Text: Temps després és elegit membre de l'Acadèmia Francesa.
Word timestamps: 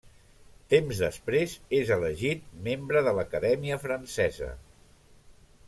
Temps 0.73 1.01
després 1.03 1.53
és 1.81 1.91
elegit 1.97 2.49
membre 2.69 3.05
de 3.09 3.13
l'Acadèmia 3.19 3.79
Francesa. 3.87 4.49